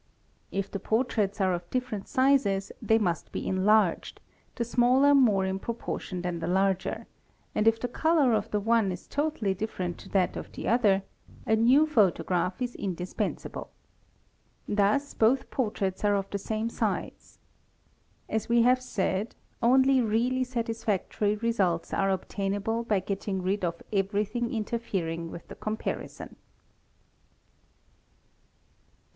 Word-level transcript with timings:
If 0.51 0.71
the 0.71 0.79
portraits 0.79 1.39
e 1.39 1.43
of 1.43 1.69
different 1.69 2.07
sizes 2.07 2.71
they 2.81 2.97
must 2.97 3.31
be 3.31 3.47
enlarged, 3.47 4.19
the 4.55 4.65
smaller 4.65 5.13
more 5.13 5.45
in 5.45 5.59
propor 5.59 6.01
on 6.11 6.23
than 6.23 6.39
the 6.39 6.47
larger; 6.47 7.05
and 7.53 7.67
if 7.67 7.79
the 7.79 7.87
colour 7.87 8.33
of 8.33 8.49
the 8.49 8.59
one 8.59 8.91
is 8.91 9.05
totally 9.05 9.53
different. 9.53 9.99
to 9.99 10.09
t 10.09 10.39
of 10.39 10.51
the 10.53 10.67
other, 10.67 11.03
a 11.45 11.55
new 11.55 11.85
photograph 11.85 12.59
is 12.63 12.73
indispensable. 12.73 13.69
Thus 14.67 15.13
both 15.13 15.51
portraits 15.51 16.01
te 16.01 16.07
of 16.07 16.27
the 16.31 16.39
same 16.39 16.71
size. 16.71 17.37
As 18.27 18.49
we 18.49 18.63
have 18.63 18.81
said, 18.81 19.35
only 19.61 20.01
really 20.01 20.43
satisfactory 20.43 21.35
results 21.35 21.93
are 21.93 22.09
tainable 22.17 22.87
by 22.87 23.01
getting 23.01 23.43
rid 23.43 23.63
of 23.63 23.83
everything 23.93 24.51
interfering 24.51 25.29
with 25.29 25.47
the 25.47 25.53
comparison. 25.55 26.37